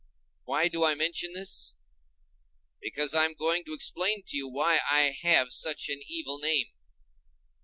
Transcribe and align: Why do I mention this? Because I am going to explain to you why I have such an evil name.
Why 0.45 0.67
do 0.67 0.83
I 0.83 0.95
mention 0.95 1.33
this? 1.33 1.75
Because 2.81 3.13
I 3.13 3.25
am 3.25 3.35
going 3.35 3.63
to 3.65 3.73
explain 3.75 4.23
to 4.29 4.35
you 4.35 4.47
why 4.47 4.79
I 4.89 5.15
have 5.21 5.51
such 5.53 5.89
an 5.89 6.01
evil 6.07 6.39
name. 6.39 6.65